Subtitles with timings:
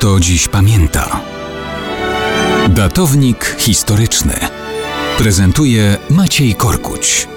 [0.00, 1.20] kto dziś pamięta.
[2.68, 4.34] Datownik historyczny
[5.18, 7.28] prezentuje Maciej Korkuć.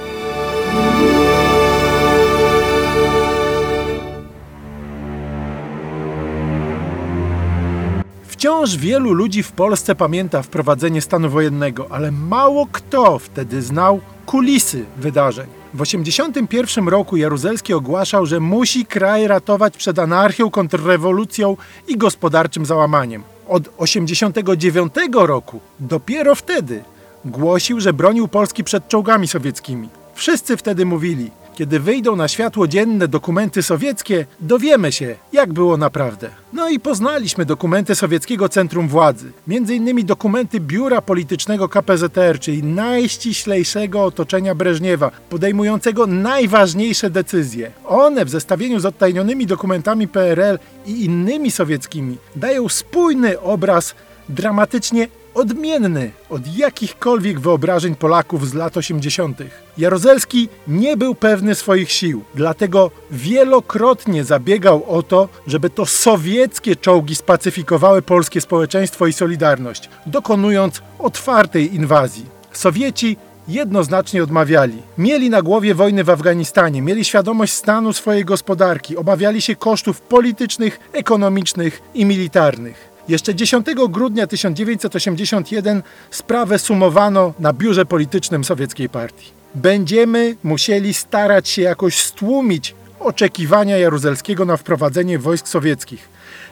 [8.28, 14.86] Wciąż wielu ludzi w Polsce pamięta wprowadzenie stanu wojennego, ale mało kto wtedy znał kulisy
[14.98, 15.48] wydarzeń.
[15.74, 23.24] W 1981 roku Jaruzelski ogłaszał, że musi kraj ratować przed anarchią, kontrrewolucją i gospodarczym załamaniem.
[23.48, 26.84] Od 1989 roku, dopiero wtedy,
[27.26, 29.90] głosił, że bronił Polski przed czołgami sowieckimi.
[30.14, 36.30] Wszyscy wtedy mówili, kiedy wyjdą na światło dzienne dokumenty sowieckie, dowiemy się, jak było naprawdę.
[36.54, 44.56] No i poznaliśmy dokumenty Sowieckiego Centrum Władzy, innymi dokumenty Biura Politycznego KPZR, czyli najściślejszego otoczenia
[44.56, 47.72] Breżniewa, podejmującego najważniejsze decyzje.
[47.88, 53.96] One w zestawieniu z odtajnionymi dokumentami PRL i innymi sowieckimi dają spójny obraz
[54.30, 59.38] dramatycznie odmienny od jakichkolwiek wyobrażeń Polaków z lat 80.
[59.78, 67.16] Jaruzelski nie był pewny swoich sił, dlatego wielokrotnie zabiegał o to, żeby to sowieckie czołgi
[67.16, 72.26] spacyfikowały polskie społeczeństwo i solidarność, dokonując otwartej inwazji.
[72.52, 73.18] Sowieci
[73.48, 74.82] jednoznacznie odmawiali.
[74.98, 80.80] Mieli na głowie wojny w Afganistanie, mieli świadomość stanu swojej gospodarki, obawiali się kosztów politycznych,
[80.94, 82.93] ekonomicznych i militarnych.
[83.08, 89.32] Jeszcze 10 grudnia 1981 sprawę sumowano na biurze politycznym sowieckiej partii.
[89.56, 96.10] Będziemy musieli starać się jakoś stłumić oczekiwania Jaruzelskiego na wprowadzenie wojsk sowieckich.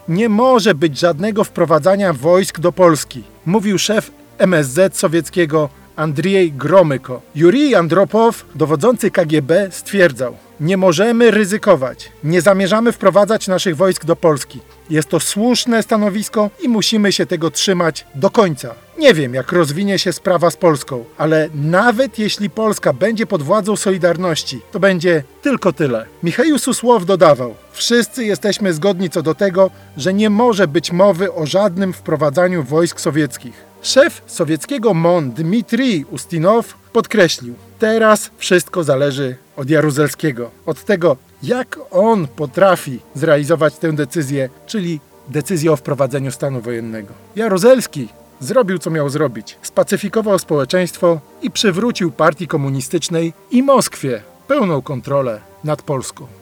[0.07, 5.69] Nie może być żadnego wprowadzania wojsk do Polski, mówił szef MSZ sowieckiego
[6.01, 7.21] Andrzej Gromyko.
[7.35, 12.11] Jurij Andropow, dowodzący KGB, stwierdzał: Nie możemy ryzykować.
[12.23, 14.59] Nie zamierzamy wprowadzać naszych wojsk do Polski.
[14.89, 18.75] Jest to słuszne stanowisko i musimy się tego trzymać do końca.
[18.99, 23.75] Nie wiem, jak rozwinie się sprawa z Polską, ale nawet jeśli Polska będzie pod władzą
[23.75, 26.05] Solidarności, to będzie tylko tyle.
[26.23, 31.45] Michał Susłow dodawał: Wszyscy jesteśmy zgodni co do tego, że nie może być mowy o
[31.45, 33.70] żadnym wprowadzaniu wojsk sowieckich.
[33.81, 42.27] Szef sowieckiego MON Dmitrij Ustinow podkreślił: Teraz wszystko zależy od Jaruzelskiego, od tego, jak on
[42.27, 47.13] potrafi zrealizować tę decyzję, czyli decyzję o wprowadzeniu stanu wojennego.
[47.35, 48.07] Jaruzelski
[48.39, 49.57] zrobił co miał zrobić.
[49.61, 56.40] Spacyfikował społeczeństwo i przywrócił partii komunistycznej i Moskwie pełną kontrolę nad Polską.